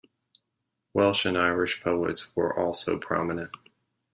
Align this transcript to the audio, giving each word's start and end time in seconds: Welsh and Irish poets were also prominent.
Welsh 0.95 1.27
and 1.27 1.37
Irish 1.37 1.83
poets 1.83 2.35
were 2.35 2.57
also 2.57 2.97
prominent. 2.97 3.51